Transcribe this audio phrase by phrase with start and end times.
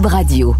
[0.00, 0.56] Radio.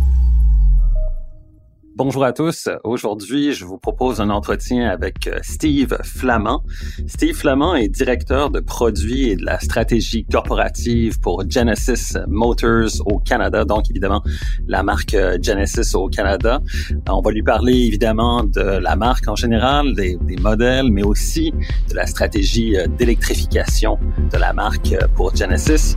[1.96, 2.68] Bonjour à tous.
[2.84, 6.62] Aujourd'hui, je vous propose un entretien avec euh, Steve Flamand.
[7.06, 13.18] Steve Flamand est directeur de produits et de la stratégie corporative pour Genesis Motors au
[13.20, 14.22] Canada, donc évidemment
[14.68, 16.60] la marque euh, Genesis au Canada.
[17.08, 21.52] On va lui parler évidemment de la marque en général, des, modèles, mais aussi
[21.88, 23.98] de la stratégie euh, d'électrification
[24.30, 25.96] de la marque pour Genesis.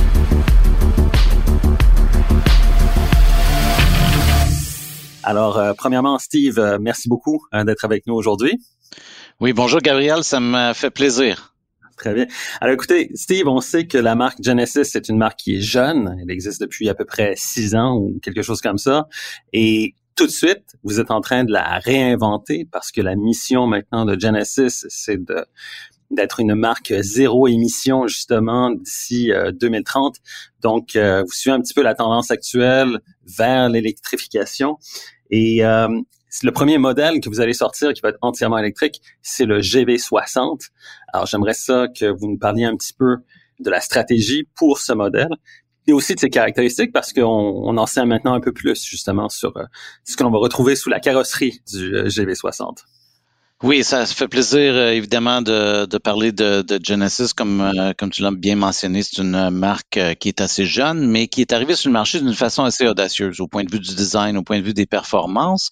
[5.23, 8.59] Alors, euh, premièrement, Steve, euh, merci beaucoup hein, d'être avec nous aujourd'hui.
[9.39, 11.55] Oui, bonjour Gabriel, ça me fait plaisir.
[11.95, 12.25] Très bien.
[12.59, 16.17] Alors écoutez, Steve, on sait que la marque Genesis, c'est une marque qui est jeune.
[16.19, 19.07] Elle existe depuis à peu près six ans ou quelque chose comme ça.
[19.53, 23.67] Et tout de suite, vous êtes en train de la réinventer parce que la mission
[23.67, 25.45] maintenant de Genesis, c'est de
[26.11, 30.15] d'être une marque zéro émission justement d'ici 2030.
[30.15, 30.19] Euh,
[30.61, 32.99] Donc, euh, vous suivez un petit peu la tendance actuelle
[33.37, 34.77] vers l'électrification.
[35.29, 35.87] Et euh,
[36.43, 40.69] le premier modèle que vous allez sortir qui va être entièrement électrique, c'est le GV60.
[41.13, 43.17] Alors, j'aimerais ça que vous nous parliez un petit peu
[43.59, 45.29] de la stratégie pour ce modèle
[45.87, 49.29] et aussi de ses caractéristiques parce qu'on on en sait maintenant un peu plus justement
[49.29, 49.53] sur
[50.03, 52.83] ce que l'on va retrouver sous la carrosserie du GV60.
[53.63, 58.09] Oui, ça fait plaisir euh, évidemment de, de parler de, de, Genesis comme euh, comme
[58.09, 61.53] tu l'as bien mentionné, c'est une marque euh, qui est assez jeune, mais qui est
[61.53, 64.41] arrivée sur le marché d'une façon assez audacieuse au point de vue du design, au
[64.41, 65.69] point de vue des performances.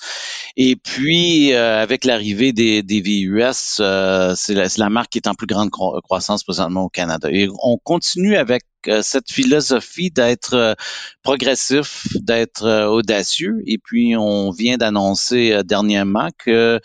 [0.55, 5.47] Et puis avec l'arrivée des, des VUS, c'est la, la, marque qui est en plus
[5.47, 7.27] grande croissance présentement au Canada.
[7.31, 8.61] Et on continue avec
[9.01, 10.75] cette philosophie d'être
[11.23, 13.63] progressif, d'être audacieux.
[13.65, 16.79] Et puis on vient d'annoncer dernièrement que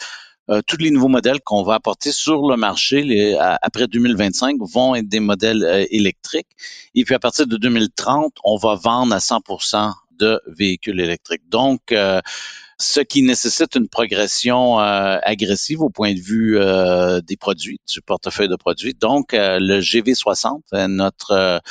[0.50, 5.08] euh, tous les nouveaux modèles qu'on va apporter sur le marché après 2025 vont être
[5.08, 6.50] des modèles euh, électriques.
[6.94, 11.48] Et puis à partir de 2030, on va vendre à 100% de véhicules électriques.
[11.48, 12.20] Donc, euh,
[12.78, 16.58] ce qui nécessite une progression agressive au point de vue
[17.24, 18.94] des produits, du portefeuille de produits.
[18.94, 21.62] Donc, le GV60, notre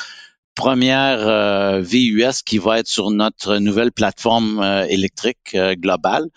[0.56, 6.29] première VUS qui va être sur notre nouvelle plateforme électrique globale.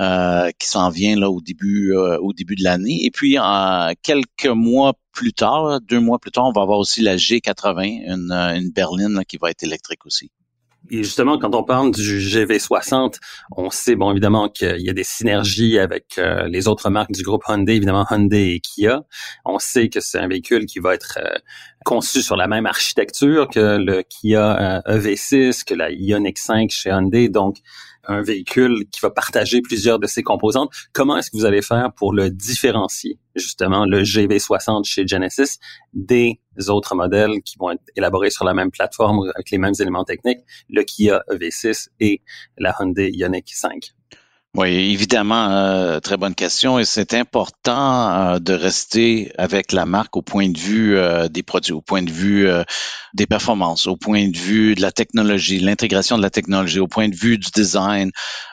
[0.00, 3.04] Euh, qui s'en vient là au début euh, au début de l'année.
[3.04, 3.36] Et puis
[4.02, 8.32] quelques mois plus tard, deux mois plus tard, on va avoir aussi la G80, une,
[8.32, 10.30] euh, une berline qui va être électrique aussi.
[10.90, 13.16] Et justement, quand on parle du GV60,
[13.58, 16.18] on sait, bon, évidemment, qu'il y a des synergies avec
[16.48, 19.02] les autres marques du groupe Hyundai, évidemment Hyundai et Kia.
[19.44, 21.18] On sait que c'est un véhicule qui va être
[21.84, 27.28] conçu sur la même architecture que le Kia EV6, que la Ioniq 5 chez Hyundai.
[27.28, 27.58] Donc,
[28.04, 30.70] un véhicule qui va partager plusieurs de ses composantes.
[30.92, 35.58] Comment est-ce que vous allez faire pour le différencier, justement, le GV60 chez Genesis
[35.92, 40.04] des autres modèles qui vont être élaborés sur la même plateforme avec les mêmes éléments
[40.04, 42.22] techniques, le Kia EV6 et
[42.58, 43.92] la Hyundai Ioniq 5?
[44.56, 46.80] Oui, évidemment, euh, très bonne question.
[46.80, 51.44] Et c'est important euh, de rester avec la marque au point de vue euh, des
[51.44, 52.48] produits, au point de vue
[53.14, 57.08] des performances, au point de vue de la technologie, l'intégration de la technologie, au point
[57.08, 58.10] de vue du design,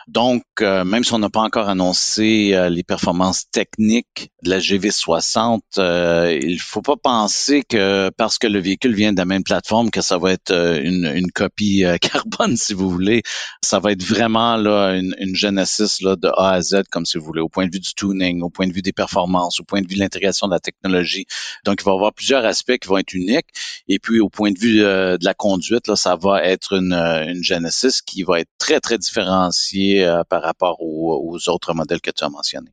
[0.07, 4.59] donc, euh, même si on n'a pas encore annoncé euh, les performances techniques de la
[4.59, 9.43] GV60, euh, il faut pas penser que parce que le véhicule vient de la même
[9.43, 13.21] plateforme que ça va être euh, une, une copie carbone, si vous voulez.
[13.61, 17.25] Ça va être vraiment là une, une Genesis de A à Z, comme si vous
[17.25, 19.81] voulez, au point de vue du tuning, au point de vue des performances, au point
[19.81, 21.25] de vue de l'intégration de la technologie.
[21.65, 23.47] Donc, il va y avoir plusieurs aspects qui vont être uniques.
[23.87, 27.43] Et puis, au point de vue de la conduite, là, ça va être une, une
[27.43, 32.23] Genesis qui va être très, très différenciée euh, par rapport aux, autres modèles que tu
[32.23, 32.71] as mentionnés.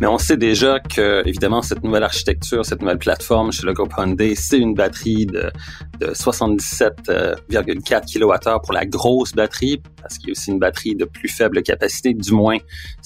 [0.00, 3.92] Mais on sait déjà que, évidemment, cette nouvelle architecture, cette nouvelle plateforme chez le groupe
[3.98, 5.52] Hyundai, c'est une batterie de,
[6.00, 11.04] de 77,4 kWh pour la grosse batterie, parce qu'il y a aussi une batterie de
[11.04, 12.58] plus faible capacité, du moins,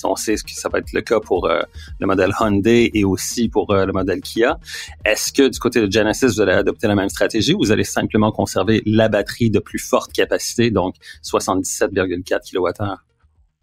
[0.05, 1.63] on sait que ça va être le cas pour euh,
[1.99, 4.59] le modèle Hyundai et aussi pour euh, le modèle Kia.
[5.05, 7.85] Est-ce que du côté de Genesis, vous allez adopter la même stratégie ou vous allez
[7.85, 13.04] simplement conserver la batterie de plus forte capacité, donc 77,4 kWh?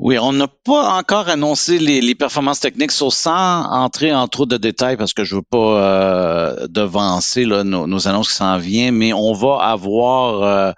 [0.04, 4.58] Oui, on n'a pas encore annoncé les, performances techniques sur sans entrer en trop de
[4.58, 9.14] détails parce que je veux pas euh, devancer là, nos, annonces qui s'en viennent, mais
[9.14, 10.72] on va avoir euh,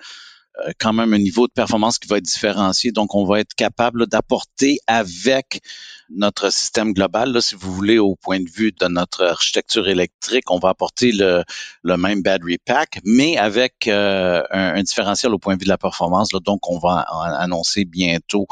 [0.60, 2.92] euh, quand même un niveau de performance qui va être différencié.
[2.92, 5.62] Donc, on va être capable d'apporter avec
[6.10, 10.52] notre système global, là, si vous voulez, au point de vue de notre architecture électrique,
[10.52, 11.44] on va apporter le,
[11.82, 15.78] le même battery pack, mais avec euh, un, différentiel au point de vue de la
[15.78, 16.34] performance.
[16.34, 18.46] Là, donc, on va annoncer bientôt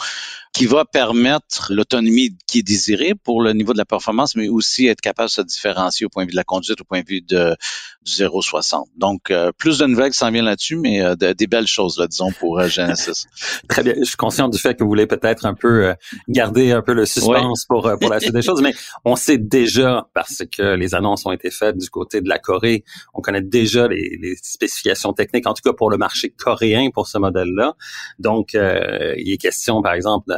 [0.54, 4.88] qui va permettre l'autonomie qui est désirée pour le niveau de la performance, mais aussi
[4.88, 7.08] être capable de se différencier au point de vue de la conduite, au point de
[7.08, 7.56] vue de,
[8.04, 8.86] du 0,60.
[8.98, 12.08] Donc, euh, plus de nouvelles qui s'en viennent là-dessus, mais euh, des belles choses, là,
[12.08, 13.28] disons, pour Genesis.
[13.70, 13.94] Très bien.
[13.98, 15.94] Je suis conscient du fait que vous voulez peut-être un peu
[16.28, 18.74] garder un peu le suspense pour, euh, pour la suite des choses, mais
[19.06, 22.84] on sait déjà, parce que les annonces ont été faites du côté de la Corée,
[23.14, 27.08] on connaît déjà les, les spécifications techniques, en tout cas pour le marché coréen pour
[27.08, 27.76] ce modèle-là.
[28.20, 30.38] Donc, euh, il est question, par exemple,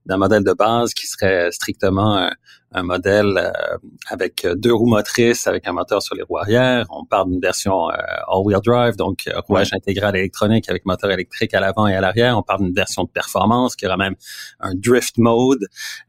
[0.11, 2.31] d'un modèle de base qui serait strictement un,
[2.73, 3.77] un modèle euh,
[4.07, 6.85] avec deux roues motrices, avec un moteur sur les roues arrière.
[6.89, 7.95] On parle d'une version euh,
[8.27, 12.37] all-wheel drive, donc euh, rouage intégral électronique avec moteur électrique à l'avant et à l'arrière.
[12.37, 14.15] On parle d'une version de performance qui aura même
[14.59, 15.65] un drift mode.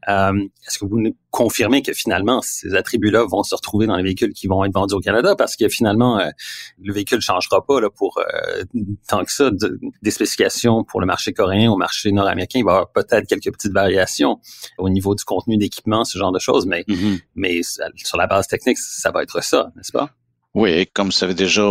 [0.07, 4.33] Est-ce que vous nous confirmez que finalement ces attributs-là vont se retrouver dans les véhicules
[4.33, 5.35] qui vont être vendus au Canada?
[5.35, 6.21] Parce que finalement
[6.81, 8.21] le véhicule changera pas là pour
[9.07, 9.49] tant que ça
[10.01, 12.59] des spécifications pour le marché coréen au marché nord-américain.
[12.59, 13.92] Il va y avoir peut-être quelques petites variations
[14.77, 17.19] au niveau du contenu d'équipement, ce genre de choses mais, mm-hmm.
[17.35, 17.61] mais
[17.95, 20.09] sur la base technique, ça va être ça, n'est-ce pas?
[20.55, 21.63] Oui, comme vous savez déjà,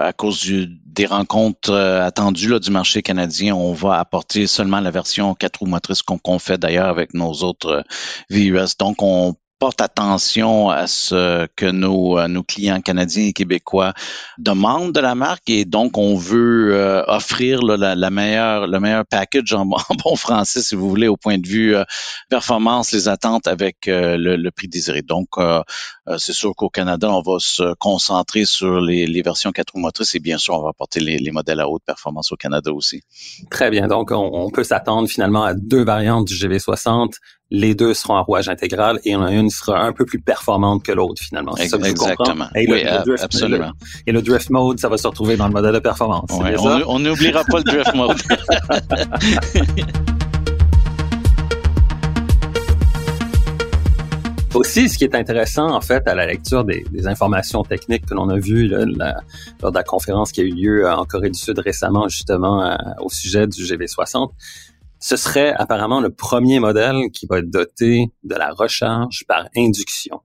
[0.00, 0.50] à cause
[0.86, 5.58] des rencontres euh, attendues là, du marché canadien, on va apporter seulement la version 4
[5.58, 7.82] roues motrices qu'on fait d'ailleurs avec nos autres euh,
[8.30, 8.78] VUS.
[8.78, 13.92] Donc, on porte attention à ce que nos, euh, nos clients canadiens et québécois
[14.38, 19.04] demandent de la marque et donc on veut euh, offrir la, la, meilleure, le meilleur
[19.04, 21.84] package en, bon français, si vous voulez, au point de vue euh,
[22.30, 25.02] performance, les attentes avec le, prix désiré.
[25.02, 25.28] Donc,
[26.18, 30.14] c'est sûr qu'au Canada, on va se concentrer sur les, les versions 4 roues motrices
[30.14, 33.02] et bien sûr, on va apporter les, les, modèles à haute performance au Canada aussi.
[33.50, 33.86] Très bien.
[33.86, 37.12] Donc, on, on peut s'attendre finalement à deux variantes du GV60
[37.50, 40.04] les deux seront en rouage intégral et il y en a une sera un peu
[40.04, 41.54] plus performante que l'autre finalement.
[41.56, 42.46] C'est ça que Exactement.
[42.54, 43.72] Et oui, le, drift, absolument.
[44.06, 46.30] et le drift mode, ça va se retrouver dans le modèle de performance.
[46.86, 48.16] on n'oubliera pas le drift mode.
[54.54, 58.28] Aussi, ce qui est intéressant, en fait, à la lecture des, informations techniques que l'on
[58.28, 62.08] a vues lors de la conférence qui a eu lieu en Corée du Sud récemment,
[62.08, 64.30] justement, euh, au sujet du GV60,
[65.00, 70.20] ce serait apparemment le premier modèle qui va être doté de la recharge par induction.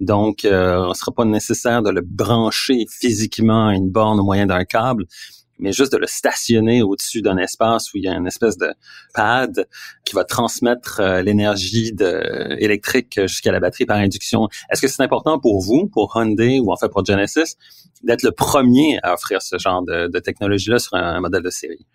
[0.00, 4.46] Donc, euh, ne sera pas nécessaire de le brancher physiquement à une borne au moyen
[4.46, 5.06] d'un câble,
[5.58, 8.72] mais juste de le stationner au-dessus d'un espace où il y a une espèce de
[9.14, 9.66] pad
[10.04, 11.92] qui va transmettre euh, l'énergie
[12.58, 14.48] électrique jusqu'à la batterie par induction.
[14.70, 17.56] Est-ce que c'est important pour vous, pour Hyundai ou en fait pour Genesis,
[18.02, 21.86] d'être le premier à offrir ce genre de, technologie-là sur un, modèle de série?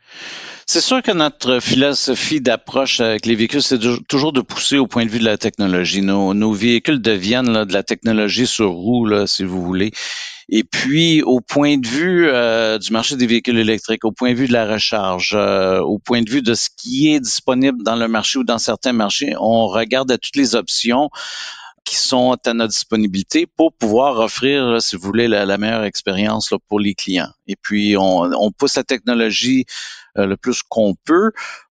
[0.66, 5.06] C'est sûr que notre philosophie d'approche avec les véhicules, c'est toujours de pousser au point
[5.06, 6.02] de vue de la technologie.
[6.02, 9.92] Nos, véhicules deviennent de la technologie sur roue, si vous voulez.
[10.54, 14.38] Et puis, au point de vue euh, du marché des véhicules électriques, au point de
[14.38, 17.96] vue de la recharge, euh, au point de vue de ce qui est disponible dans
[17.96, 21.10] le marché ou dans certains marchés, on regarde à toutes les options
[21.86, 26.82] qui sont à notre disponibilité pour pouvoir offrir, si vous voulez, la, meilleure expérience pour
[26.82, 27.32] les clients.
[27.48, 29.66] Et puis, on, on pousse la technologie
[30.18, 31.32] euh, le plus qu'on peut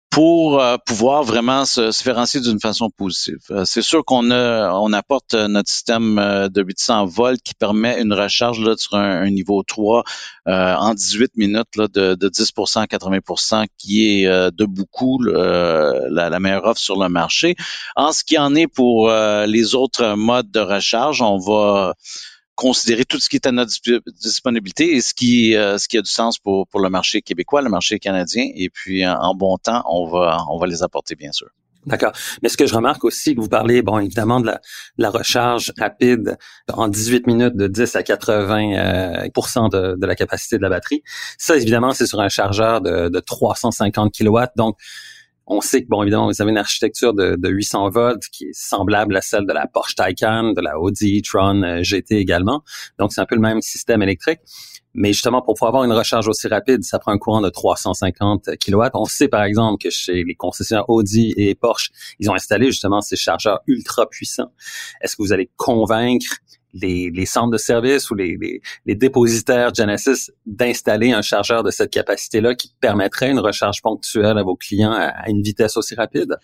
[0.10, 3.40] pour euh, pouvoir vraiment se, différencier d'une façon positive.
[3.52, 6.16] Euh, c'est sûr qu'on a, on apporte euh, notre système
[6.52, 10.04] de 800 volts qui permet une recharge là, sur un, niveau 3
[10.46, 16.40] en 18 minutes là, de, de 10% à 80% qui est de beaucoup la, la,
[16.40, 17.56] meilleure offre sur le marché.
[17.96, 21.94] En ce qui en est pour les autres modes de recharge, on va
[22.58, 23.72] considérer tout ce qui est à notre
[24.20, 27.62] disponibilité et ce qui, euh, ce qui a du sens pour, pour le marché québécois,
[27.62, 28.50] le marché canadien.
[28.56, 31.48] Et puis, en, bon temps, on va, on va les apporter, bien sûr.
[31.86, 32.12] D'accord.
[32.42, 34.52] Mais ce que je remarque aussi, que vous parlez, bon, évidemment, de
[34.98, 36.38] la, recharge rapide
[36.74, 41.04] en 18 minutes de 10 à 80 euh, de, de, la capacité de la batterie.
[41.38, 44.40] Ça, évidemment, c'est sur un chargeur de, de 350 kW.
[44.56, 44.78] Donc,
[45.48, 48.54] On sait que, bon, évidemment, vous avez une architecture de, de 800 volts qui est
[48.54, 52.64] semblable à celle de la Porsche Taycan, de la Audi e-tron euh, GT également.
[53.00, 54.40] Donc, c'est un peu le même système électrique.
[54.94, 58.50] Mais justement, pour pouvoir avoir une recharge aussi rapide, ça prend un courant de 350
[58.58, 58.84] kW.
[58.96, 63.00] On sait par exemple que chez les concessionnaires Audi et Porsche, ils ont installé justement
[63.02, 64.52] ces chargeurs ultra puissants.
[65.02, 66.38] Est-ce que vous allez convaincre
[66.82, 72.74] les, centres de service ou les, dépositaires Genesis d'installer un chargeur de cette capacité-là qui
[72.80, 76.38] permettrait une recharge ponctuelle à vos clients à une vitesse aussi rapide?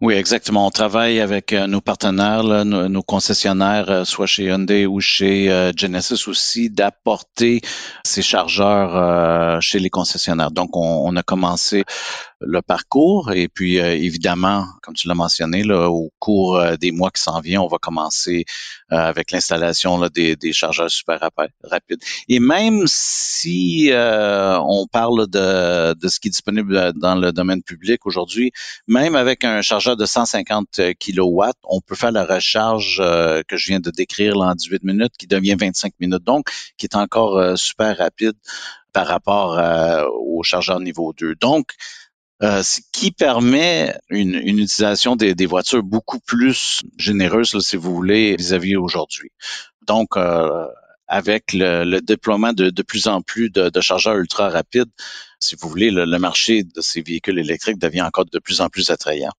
[0.00, 0.66] Oui, exactement.
[0.66, 5.72] On travaille avec euh, nos partenaires, nos, concessionnaires, euh, soit chez Hyundai ou chez euh,
[5.74, 7.62] Genesis aussi, d'apporter
[8.04, 10.50] ces chargeurs chez les concessionnaires.
[10.50, 11.84] Donc, on, on a commencé
[12.46, 13.32] le parcours.
[13.32, 17.22] Et puis, euh, évidemment, comme tu l'as mentionné, là, au cours euh, des mois qui
[17.22, 18.44] s'en viennent, on va commencer
[18.92, 22.00] euh, avec l'installation des, des, chargeurs super rapides.
[22.28, 28.06] Et même si on parle de, de ce qui est disponible dans le domaine public
[28.06, 28.52] aujourd'hui,
[28.86, 32.98] même avec un chargeur de 150 kW, on peut faire la recharge
[33.48, 36.86] que je viens de décrire là, en 18 minutes, qui devient 25 minutes, donc qui
[36.86, 38.34] est encore super rapide
[38.92, 39.58] par rapport
[40.12, 41.34] au chargeur niveau 2.
[41.36, 41.72] Donc,
[42.42, 48.76] euh, ce qui permet une, utilisation des, voitures beaucoup plus généreuse, si vous voulez, vis-à-vis
[48.76, 49.30] aujourd'hui.
[49.86, 50.66] Donc, euh,
[51.06, 54.90] avec le, déploiement de, de, plus en plus de, chargeurs ultra rapides,
[55.38, 58.90] si vous voulez, le, marché de ces véhicules électriques devient encore de plus en plus
[58.90, 59.32] attrayant.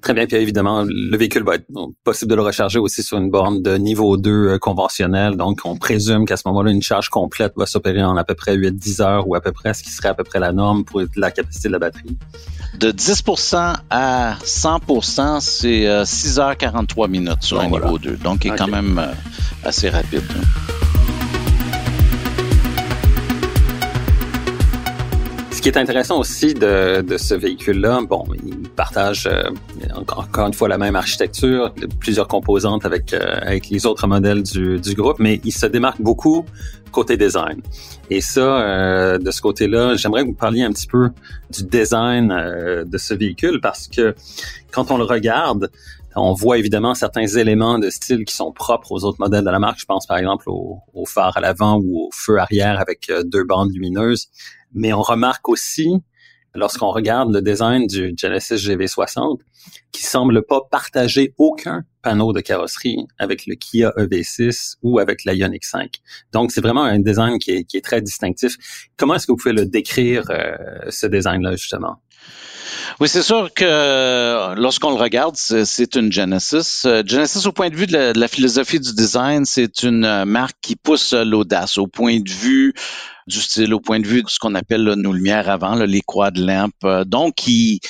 [0.00, 0.26] Très bien.
[0.26, 1.66] Puis évidemment, le véhicule va être
[2.04, 5.36] possible de le recharger aussi sur une borne de niveau 2 euh, conventionnel.
[5.36, 8.56] Donc, on présume qu'à ce moment-là, une charge complète va s'opérer en à peu près
[8.56, 11.02] 8-10 heures ou à peu près ce qui serait à peu près la norme pour
[11.16, 12.16] la capacité de la batterie.
[12.78, 18.16] De 10% à 100% c'est 6h43 euh, minutes sur un niveau 2.
[18.16, 19.12] Donc, il est quand même euh,
[19.64, 20.22] assez rapide.
[25.60, 29.42] Ce qui est intéressant aussi de, de ce véhicule-là, bon, il partage euh,
[29.94, 34.80] encore une fois la même architecture, plusieurs composantes avec euh, avec les autres modèles du,
[34.80, 36.46] du, groupe, mais il se démarque beaucoup
[36.92, 37.60] côté design.
[38.08, 41.10] Et ça, euh, de ce côté-là, j'aimerais que vous parliez un petit peu
[41.50, 42.28] du design
[42.86, 44.14] de ce véhicule parce que
[44.72, 45.70] quand on le regarde,
[46.16, 49.58] on voit évidemment certains éléments de style qui sont propres aux autres modèles de la
[49.58, 49.78] marque.
[49.78, 53.44] Je pense par exemple au, au phare à l'avant ou au feu arrière avec deux
[53.44, 54.30] bandes lumineuses.
[54.72, 55.90] Mais on remarque aussi,
[56.54, 59.40] lorsqu'on regarde le design du Genesis GV60,
[59.92, 65.34] qui semble pas partager aucun panneau de carrosserie avec le Kia EV6 ou avec la
[65.34, 65.96] Ioniq 5.
[66.32, 68.56] Donc, c'est vraiment un design qui est, très distinctif.
[68.96, 70.56] Comment est-ce que vous pouvez le décrire, euh,
[70.88, 72.00] ce design-là, justement?
[72.98, 76.82] Oui, c'est sûr que euh, lorsqu'on le regarde, c'est une Genesis.
[76.86, 80.56] Euh, Genesis, au point de vue de la, philosophie du design, c'est une euh, marque
[80.60, 82.74] qui pousse l'audace au point de vue
[83.26, 86.30] du style, au point de vue de ce qu'on appelle nos lumières avant, les croix
[86.30, 87.06] de lampe.
[87.06, 87.80] Donc, qui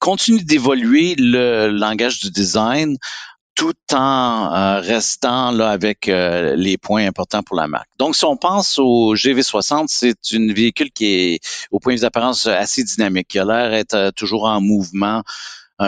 [0.00, 2.96] continue d'évoluer le langage du design
[3.60, 7.90] tout en euh, restant là avec euh, les points importants pour la marque.
[7.98, 11.40] Donc, si on pense au GV60, c'est une véhicule qui est,
[11.70, 15.22] au point de vue d'apparence, assez dynamique, qui a l'air d'être euh, toujours en mouvement,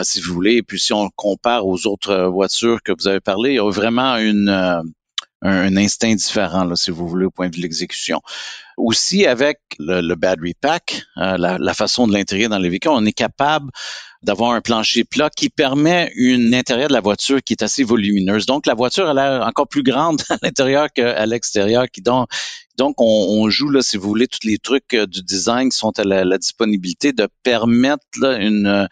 [0.02, 0.56] si vous voulez.
[0.56, 3.70] Et puis, si on compare aux autres voitures que vous avez parlé, il y a
[3.70, 4.50] vraiment une
[5.40, 8.20] un, instinct différent, là, si vous voulez, au point de vue de l'exécution.
[8.76, 13.12] Aussi, avec le, battery pack, la, la, façon de l'intégrer dans les véhicules, on est
[13.12, 13.70] capable
[14.22, 18.46] d'avoir un plancher plat qui permet une intérieur de la voiture qui est assez volumineuse.
[18.46, 22.28] Donc, la voiture a l'air encore plus grande à l'intérieur qu'à l'extérieur, qui donc
[22.78, 25.98] donc, on, joue, là, si vous voulez, tous les trucs euh, du design qui sont
[25.98, 28.86] à la, disponibilité de permettre une, euh,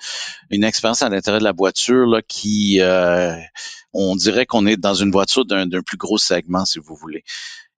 [0.50, 3.34] une expérience à l'intérieur de la voiture là, qui, euh,
[3.94, 7.24] on dirait qu'on est dans une voiture d'un plus gros segment, si vous voulez.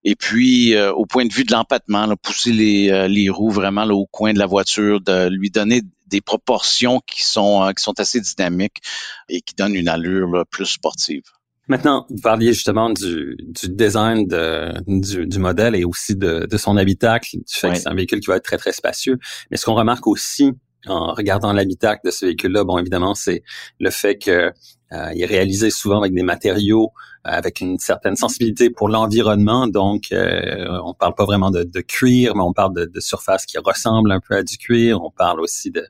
[0.03, 4.05] Et puis, au point de vue de l'empattement, pousser les, les roues vraiment là, au
[4.05, 5.81] coin de la voiture, de lui donner
[6.13, 8.81] des proportions qui sont, euh, qui sont assez dynamiques
[9.29, 11.23] et qui donnent une allure plus sportive.
[11.67, 16.57] Maintenant, vous parliez justement du, du design de, du, du, modèle et aussi de, de
[16.57, 19.17] son habitacle, du fait que c'est un véhicule qui va être très, très spacieux.
[19.49, 20.51] Mais ce qu'on remarque aussi
[20.87, 23.43] en regardant l'habitacle de ce véhicule-là, bon, évidemment, c'est
[23.79, 24.51] le fait que
[24.93, 26.91] euh, est réalisé souvent avec des matériaux
[27.25, 29.67] euh, avec une certaine sensibilité pour l'environnement.
[29.67, 33.57] Donc, euh, on parle pas vraiment de, cuir, mais on parle de, de surfaces qui
[33.57, 35.01] ressemblent un peu à du cuir.
[35.01, 35.87] On parle aussi de,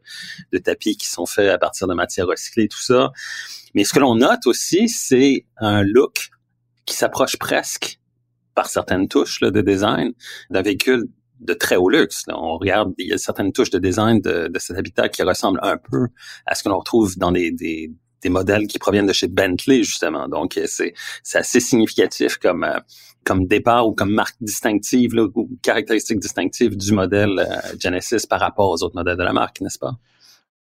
[0.52, 3.12] de tapis qui sont faits à partir de matières recyclées, tout ça.
[3.74, 6.30] Mais ce que l'on note aussi, c'est un look
[6.86, 8.00] qui s'approche presque
[8.54, 10.14] par certaines touches là, de design
[10.50, 11.08] d'un véhicule
[11.44, 12.24] de très haut luxe.
[12.28, 15.78] On regarde, il y a certaines touches de design de, cet habitat qui ressemblent un
[15.78, 16.08] peu
[16.46, 17.92] à ce que l'on retrouve dans des, des,
[18.30, 20.30] modèles qui proviennent de chez Bentley justement.
[20.30, 20.94] Donc c'est
[21.34, 22.80] assez significatif comme euh,
[23.26, 28.40] comme départ ou comme marque distinctive là, ou caractéristique distinctive du modèle euh, Genesis par
[28.40, 29.92] rapport aux autres modèles de la marque, n'est-ce pas?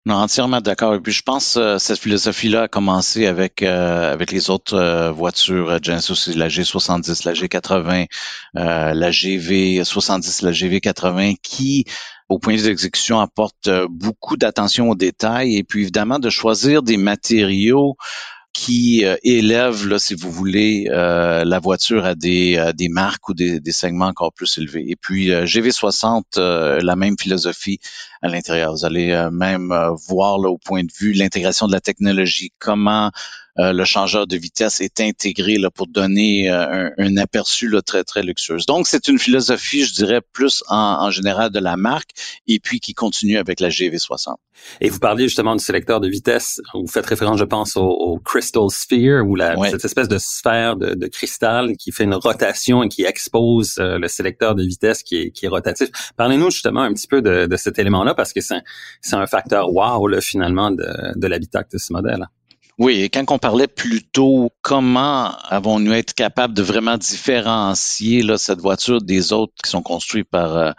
[0.08, 0.94] Non, entièrement d'accord.
[0.94, 6.36] Et puis je pense que cette philosophie-là a commencé avec avec les autres voitures Genesis,
[6.36, 8.08] la G70, la G80,
[8.54, 11.86] la GV70, la GV80, qui
[12.30, 16.98] au point d'exécution, apporte euh, beaucoup d'attention aux détails et puis évidemment de choisir des
[16.98, 17.98] matériaux
[18.56, 23.34] qui euh, élèvent, là, si vous voulez, euh, la voiture à des, des marques ou
[23.34, 24.86] des, des, segments encore plus élevés.
[24.88, 27.80] Et puis GV60, la même philosophie
[28.22, 28.72] à l'intérieur.
[28.72, 29.74] Vous allez même
[30.08, 33.12] voir là, au point de vue l'intégration de la technologie, comment
[33.58, 38.04] euh, le changeur de vitesse est intégré là, pour donner euh, un, aperçu là, très,
[38.04, 38.58] très luxueux.
[38.68, 42.10] Donc, c'est une philosophie, je dirais, plus en, général de la marque
[42.48, 44.36] et puis qui continue avec la GV60.
[44.82, 46.62] Et vous parliez justement du sélecteur de vitesse.
[46.74, 51.08] Vous faites référence, je pense, au, Crystal Sphere ou la, cette espèce de sphère de,
[51.08, 55.32] cristal qui fait une rotation et qui expose euh, le sélecteur de vitesse qui est,
[55.32, 55.90] qui est rotatif.
[56.18, 59.72] Parlez-nous justement un petit peu de, de cet élément-là parce que c'est un, un facteur
[59.72, 62.28] wow là, finalement de, de l'habitacle de ce modèle.
[62.78, 68.60] Oui, et quand on parlait plus tôt, comment avons-nous été capables de vraiment différencier cette
[68.60, 70.72] voiture des autres qui sont construites par euh,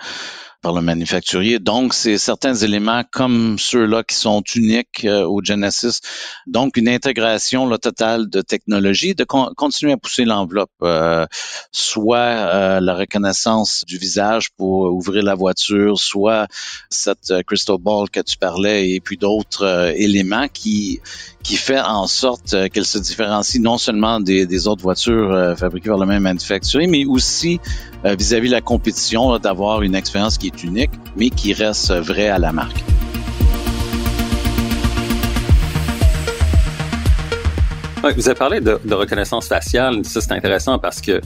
[0.67, 1.61] par le manufacturier.
[1.61, 6.01] Donc, c'est certains éléments comme ceux-là qui sont uniques euh, au Genesis.
[6.49, 11.25] Donc, une intégration là, totale de technologie, de continuer à pousser l'enveloppe, euh,
[11.71, 16.49] soit euh, la reconnaissance du visage pour ouvrir la voiture, soit
[16.91, 21.01] cette crystal ball que tu parlais, et puis d'autres éléments qui
[21.45, 26.07] qui fait en sorte qu'elle se différencie non seulement des, autres voitures fabriquées par le
[26.07, 27.61] même manufacturier, mais aussi
[28.03, 32.39] vis-à-vis de la compétition, d'avoir une expérience qui est unique, mais qui reste vrai à
[32.39, 32.85] la marque.
[38.15, 40.05] vous avez parlé de, reconnaissance faciale.
[40.05, 41.21] Ça, c'est intéressant parce que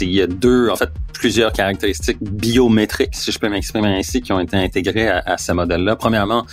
[0.00, 4.32] il y a deux, en fait, plusieurs caractéristiques biométriques, si je peux m'exprimer ainsi, qui
[4.32, 5.96] ont été intégrées à ce modèle-là.
[5.96, 6.46] Premièrement,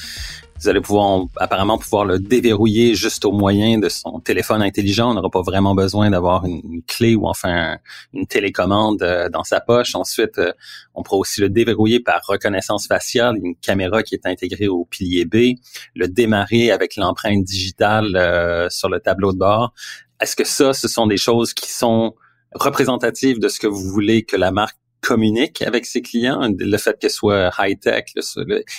[0.60, 5.12] vous allez pouvoir apparemment pouvoir le déverrouiller juste au moyen de son téléphone intelligent.
[5.12, 7.78] On n'aura pas vraiment besoin d'avoir une, clé ou enfin
[8.14, 9.96] une télécommande euh, dans sa poche.
[9.96, 10.52] Ensuite, euh,
[10.96, 15.26] on pourra aussi le déverrouiller par reconnaissance faciale, une caméra qui est intégrée au pilier
[15.26, 15.60] B,
[15.96, 19.74] le démarrer avec l'empreinte digitale euh, sur le tableau de bord.
[20.20, 22.16] Est-ce que ça, ce sont des choses qui sont
[22.54, 26.98] représentatives de ce que vous voulez que la marque communique avec ses clients, le fait
[27.00, 28.06] qu'elle soit high-tech.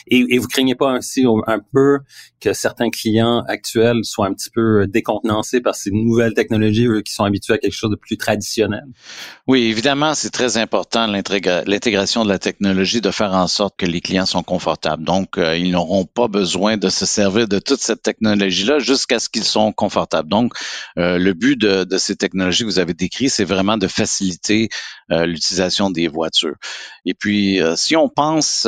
[0.06, 1.98] Et, et, vous craignez pas aussi un peu
[2.40, 7.12] que certains clients actuels soient un petit peu décontenancés par ces nouvelles technologies, eux qui
[7.12, 8.84] sont habitués à quelque chose de plus traditionnel?
[9.46, 14.00] Oui, évidemment, c'est très important l'intégration de la technologie, de faire en sorte que les
[14.00, 15.04] clients sont confortables.
[15.04, 19.28] Donc, euh, ils n'auront pas besoin de se servir de toute cette technologie-là jusqu'à ce
[19.28, 20.28] qu'ils sont confortables.
[20.28, 20.52] Donc,
[20.98, 24.68] euh, le but de, de, ces technologies que vous avez décrites, c'est vraiment de faciliter
[25.10, 26.56] euh, l'utilisation des voitures.
[27.04, 28.66] Et puis, euh, si on pense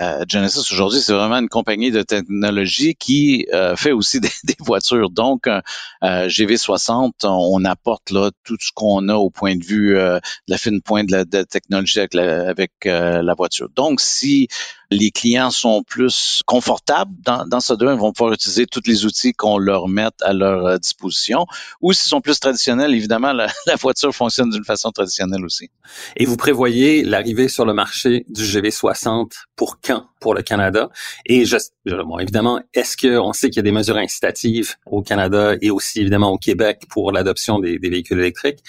[0.00, 5.10] euh, Genesis aujourd'hui, c'est vraiment une compagnie de technologie qui euh, fait aussi des, voitures.
[5.10, 5.60] Donc, euh,
[6.02, 10.80] GV60, on apporte là tout ce qu'on a au point de vue de la fine
[10.80, 13.68] pointe de la, technologie avec, avec la voiture.
[13.74, 14.48] Donc, si
[14.92, 19.04] les clients sont plus confortables dans, dans ce domaine, ils vont pouvoir utiliser tous les
[19.04, 21.46] outils qu'on leur met à leur euh, disposition.
[21.80, 23.48] Ou s'ils sont plus traditionnels, évidemment, la,
[23.80, 25.70] voiture fonctionne d'une façon traditionnelle aussi.
[26.16, 30.90] Et vous prévoyez l'arrivée sur le marché du GV60 pour quand pour le Canada?
[31.26, 35.54] Et je, bon, évidemment, est-ce qu'on sait qu'il y a des mesures incitatives au Canada
[35.60, 38.60] et aussi évidemment au Québec pour l'adoption des, des véhicules électriques?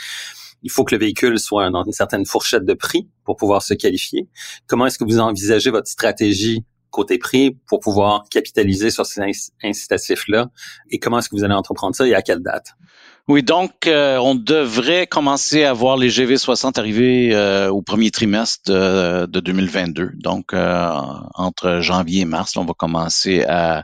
[0.64, 3.74] Il faut que le véhicule soit dans une certaine fourchette de prix pour pouvoir se
[3.74, 4.28] qualifier.
[4.68, 9.22] Comment est-ce que vous envisagez votre stratégie côté prix pour pouvoir capitaliser sur ces
[9.64, 10.50] incitatifs-là?
[10.90, 12.74] Et comment est-ce que vous allez entreprendre ça et à quelle date?
[13.30, 18.70] Oui, donc euh, on devrait commencer à voir les GV60 arriver euh, au premier trimestre
[18.70, 20.12] de, 2022.
[20.16, 20.92] Donc euh,
[21.34, 23.84] entre janvier et mars, on va commencer à,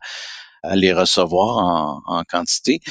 [0.74, 2.82] les recevoir en, en quantité.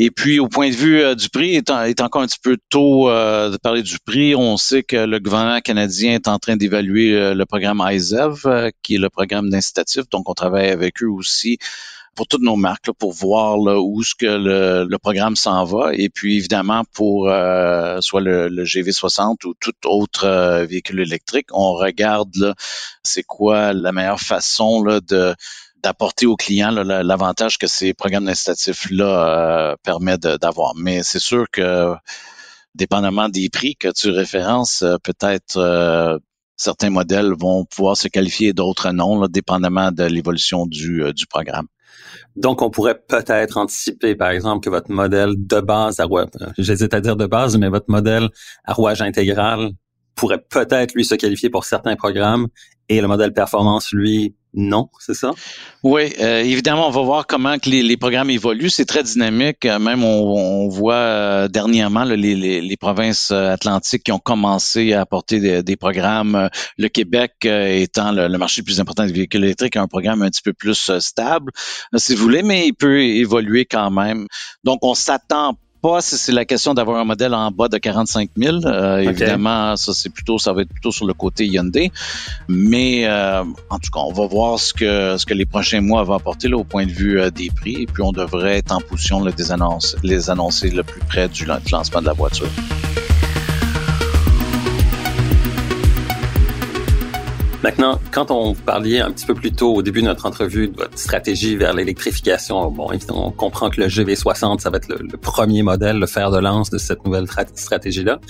[0.00, 2.56] Et puis, au point de vue euh, du prix, est, est, encore un petit peu
[2.70, 4.36] tôt euh, de parler du prix.
[4.36, 8.94] On sait que le gouvernement canadien est en train d'évaluer euh, le programme ISEV, qui
[8.94, 10.08] est le programme d'incitatif.
[10.10, 11.58] Donc, on travaille avec eux aussi
[12.14, 15.90] pour toutes nos marques, pour voir où ce que le, programme s'en va.
[15.94, 17.24] Et puis, évidemment, pour
[18.00, 22.54] soit le, GV60 ou tout autre véhicule électrique, on regarde
[23.04, 25.32] c'est quoi la meilleure façon là, de
[25.82, 30.74] d'apporter aux clients l'avantage que ces programmes incitatifs-là euh, permettent d'avoir.
[30.76, 31.94] Mais c'est sûr que,
[32.74, 36.18] dépendamment des prix que tu références, euh, peut-être euh,
[36.56, 41.66] certains modèles vont pouvoir se qualifier d'autres non, dépendamment de l'évolution du, du programme.
[42.36, 46.06] Donc, on pourrait peut-être anticiper, par exemple, que votre modèle de base à
[46.56, 48.28] j'hésite à dire de base, mais votre modèle
[48.64, 49.72] à rouage intégral
[50.14, 52.48] pourrait peut-être, lui, se qualifier pour certains programmes
[52.88, 55.30] et le modèle performance, lui, non, c'est ça?
[55.84, 58.70] Oui, euh, évidemment, on va voir comment les, programmes évoluent.
[58.70, 59.64] C'est très dynamique.
[59.66, 65.76] Euh, même on, voit euh, dernièrement les, provinces atlantiques qui ont commencé à apporter des,
[65.76, 66.50] programmes.
[66.76, 70.22] Le Québec étant le, le, marché le plus important des véhicules électriques, a un programme
[70.22, 71.52] un petit peu plus stable,
[71.96, 74.26] si vous voulez, mais il peut évoluer quand même.
[74.64, 78.30] Donc, on s'attend pas si c'est la question d'avoir un modèle en bas de 45
[78.36, 78.66] 000.
[78.66, 81.90] Euh, évidemment, ça c'est plutôt, ça va être plutôt sur le côté Hyundai.
[82.48, 86.02] Mais euh, en tout cas, on va voir ce que ce que les prochains mois
[86.02, 87.82] vont apporter là, au point de vue euh, des prix.
[87.82, 91.28] Et puis on devrait être en position là, des annonces, les annoncer le plus près
[91.28, 92.48] du lancement de la voiture.
[97.64, 100.76] Maintenant, quand on parlait un petit peu plus tôt au début de notre entrevue de
[100.76, 105.16] votre stratégie vers l'électrification, bon, évidemment, on comprend que le GV60, ça va être le,
[105.16, 108.20] premier modèle, le fer de lance de cette nouvelle stratégie-là.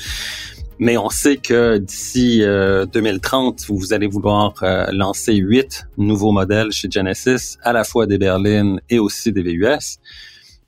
[0.78, 6.70] Mais on sait que d'ici 2030, euh, vous allez vouloir euh, lancer huit nouveaux modèles
[6.72, 9.98] chez Genesis, à la fois des berlines et aussi des VUS.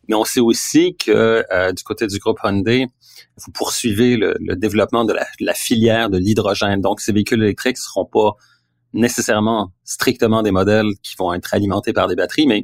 [0.08, 2.88] Mais on sait aussi que euh, du côté du groupe Hyundai,
[3.36, 6.80] vous poursuivez le, développement de la, de la, filière de l'hydrogène.
[6.80, 8.36] Donc, ces véhicules électriques ne seront pas
[8.92, 12.62] nécessairement strictement des modèles qui vont être alimentés par des batteries, mais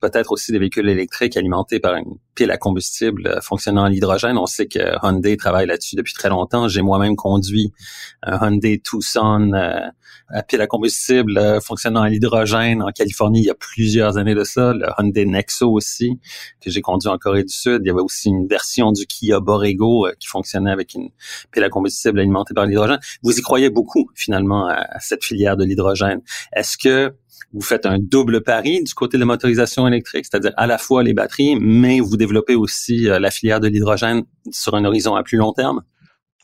[0.00, 4.36] peut-être aussi des véhicules électriques alimentés par une pile à combustible euh, fonctionnant à l'hydrogène.
[4.36, 6.68] On sait que Hyundai travaille là-dessus depuis très longtemps.
[6.68, 7.72] J'ai moi-même conduit
[8.22, 9.88] un Hyundai Tucson euh,
[10.28, 14.34] à pile à combustible euh, fonctionnant à l'hydrogène en Californie il y a plusieurs années
[14.34, 14.74] de ça.
[14.74, 16.18] Le Hyundai Nexo aussi,
[16.60, 17.82] que j'ai conduit en Corée du Sud.
[17.84, 21.10] Il y avait aussi une version du Kia Borrego qui fonctionnait avec une
[21.52, 22.98] pile à combustible alimentée par l'hydrogène.
[23.22, 26.20] Vous y croyez beaucoup finalement à cette filière de l'hydrogène.
[26.64, 27.12] Est-ce que
[27.52, 31.02] vous faites un double pari du côté de la motorisation électrique, c'est-à-dire à la fois
[31.02, 35.22] les batteries, mais vous développez aussi euh, la filière de l'hydrogène sur un horizon à
[35.22, 35.82] plus long terme?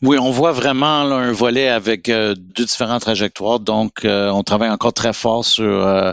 [0.03, 3.59] Oui, on voit vraiment un volet avec euh, deux différentes trajectoires.
[3.59, 6.11] Donc, euh, on travaille encore très fort sur euh,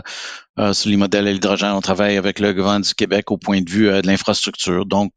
[0.73, 1.71] sur les modèles à l'hydrogène.
[1.71, 4.85] On travaille avec le gouvernement du Québec au point de vue euh, de l'infrastructure.
[4.85, 5.11] Donc,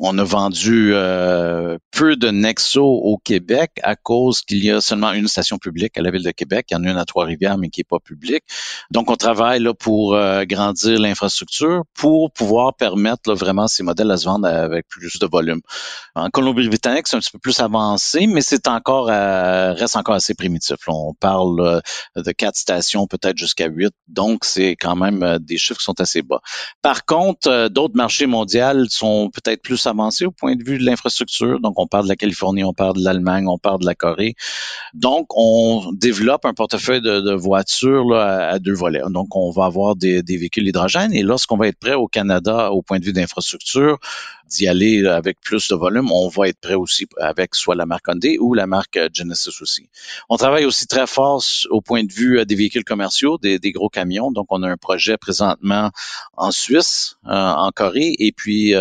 [0.00, 5.12] on a vendu euh, peu de Nexo au Québec à cause qu'il y a seulement
[5.12, 6.66] une station publique à la ville de Québec.
[6.70, 8.44] Il y en a une à Trois-Rivières, mais qui n'est pas publique.
[8.90, 14.24] Donc, on travaille là pour grandir l'infrastructure pour pouvoir permettre vraiment ces modèles à se
[14.24, 15.60] vendre avec plus de volume.
[16.14, 20.76] En Colombie-Britannique, c'est un petit peu plus avancé, mais c'est encore reste encore assez primitif.
[20.88, 21.82] On parle
[22.16, 23.92] de quatre stations, peut-être jusqu'à huit.
[24.08, 26.40] Donc, c'est quand même euh, des chiffres qui sont assez bas.
[26.82, 30.84] Par contre, euh, d'autres marchés mondiaux sont peut-être plus avancés au point de vue de
[30.84, 31.60] l'infrastructure.
[31.60, 34.34] Donc, on parle de la Californie, on parle de l'Allemagne, on parle de la Corée.
[34.92, 39.02] Donc, on développe un portefeuille de, voitures là, à, deux volets.
[39.10, 42.70] Donc, on va avoir des, des véhicules hydrogène et lorsqu'on va être prêt au Canada
[42.70, 43.98] au point de vue d'infrastructure,
[44.54, 48.06] d'y aller avec plus de volume, on va être prêt aussi avec soit la marque
[48.08, 49.88] Hyundai ou la marque euh, Genesis aussi.
[50.28, 53.88] On travaille aussi très fort au point de vue euh, des véhicules commerciaux, des, gros
[53.88, 54.30] camions.
[54.30, 55.90] Donc, on a un projet présentement
[56.36, 58.74] en Suisse, euh, en Corée, et puis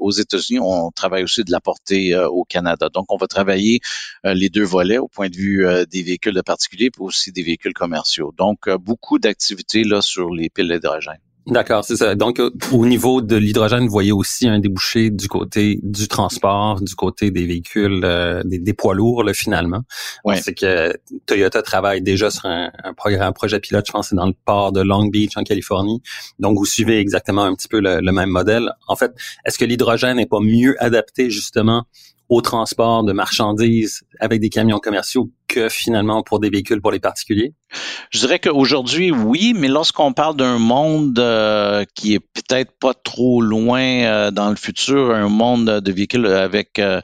[0.00, 2.88] aux États-Unis, on travaille aussi de la portée au Canada.
[2.88, 3.80] Donc, on va travailler
[4.24, 7.74] les deux volets au point de vue des véhicules de particuliers, puis aussi des véhicules
[7.74, 8.32] commerciaux.
[8.36, 11.20] Donc, beaucoup d'activités là sur les piles d'hydrogène.
[11.46, 12.14] D'accord, c'est ça.
[12.14, 16.80] Donc, euh, au niveau de l'hydrogène, vous voyez aussi un débouché du côté du transport,
[16.80, 19.82] du côté des véhicules, euh, des, poids lourds, là, finalement.
[20.24, 20.40] Ouais.
[20.40, 24.34] C'est que Toyota travaille déjà sur un, programme, projet pilote, je pense, c'est dans le
[24.46, 26.00] port de Long Beach, en Californie.
[26.38, 28.70] Donc, vous suivez exactement un petit peu le, le même modèle.
[28.88, 29.12] En fait,
[29.44, 31.84] est-ce que l'hydrogène n'est pas mieux adapté, justement,
[32.30, 35.30] au transport de marchandises avec des camions commerciaux
[35.70, 37.54] finalement pour des véhicules pour les particuliers?
[38.10, 43.40] Je dirais qu'aujourd'hui, oui, mais lorsqu'on parle d'un monde euh, qui est peut-être pas trop
[43.40, 47.00] loin euh, dans le futur, un monde de véhicules avec euh,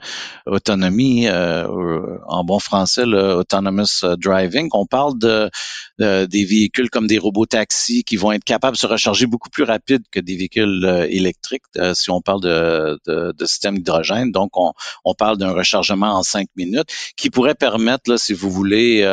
[0.47, 5.51] autonomie, en bon français, le autonomous driving, on parle de,
[5.99, 9.65] des véhicules comme des robots taxis qui vont être capables de se recharger beaucoup plus
[9.65, 11.63] rapide que des véhicules électriques,
[11.95, 14.33] si on parle de, système d'hydrogène.
[14.33, 14.73] Donc, on,
[15.05, 19.05] on parle d'un rechargement en cinq minutes qui pourrait permettre, là, si vous voulez,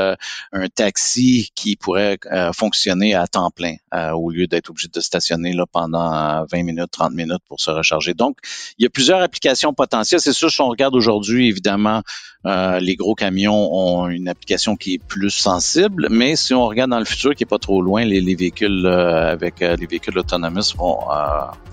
[0.54, 5.00] un taxi qui pourrait euh, fonctionner à temps plein euh, au lieu d'être obligé de
[5.00, 8.14] stationner là, pendant 20 minutes, 30 minutes pour se recharger.
[8.14, 8.38] Donc,
[8.78, 10.22] il y a plusieurs applications potentielles.
[10.22, 12.02] C'est sûr, si on regarde aujourd'hui, évidemment,
[12.46, 16.92] euh, les gros camions ont une application qui est plus sensible, mais si on regarde
[16.92, 21.00] dans le futur, qui est pas trop loin, les, véhicules avec les véhicules autonomes vont,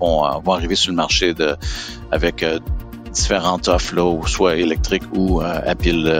[0.01, 1.57] vont, vont, arriver sur le marché de,
[2.11, 2.45] avec
[3.15, 6.13] différentes offres, là, soit électriques ou à pile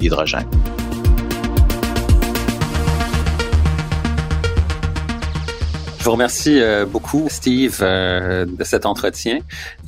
[0.00, 0.46] hydrogène.
[5.98, 9.40] Je vous remercie euh, beaucoup, Steve, euh, de cet entretien.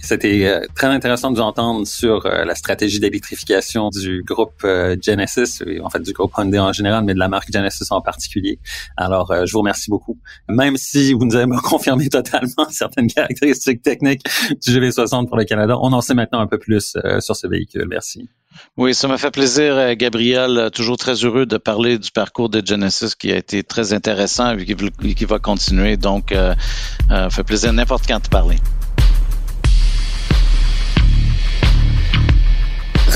[0.02, 4.66] C'était euh, très intéressant de vous entendre sur la stratégie d'électrification du groupe
[5.02, 8.58] Genesis, en fait du groupe Hyundai en général, mais de la marque Genesis en particulier.
[8.96, 10.18] Alors, je vous remercie beaucoup.
[10.48, 15.76] Même si vous nous avez confirmé totalement certaines caractéristiques techniques du GV60 pour le Canada,
[15.80, 17.86] on en sait maintenant un peu plus sur ce véhicule.
[17.88, 18.28] Merci.
[18.76, 20.56] Oui, ça m'a fait plaisir, euh, Gabriel.
[20.56, 24.56] Euh, toujours très heureux de parler du parcours de Genesis qui a été très intéressant
[24.56, 24.64] et
[25.14, 25.96] qui, va continuer.
[25.96, 26.54] Donc, euh,
[27.30, 28.56] fait plaisir n'importe quand de parler.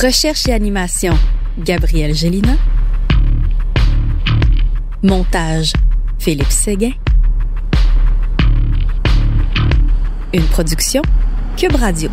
[0.03, 1.16] Recherche et animation,
[1.59, 2.57] Gabriel Gélina.
[5.03, 5.73] Montage,
[6.18, 6.92] Philippe Séguin.
[10.33, 11.03] Une production,
[11.57, 12.11] Cube Radio.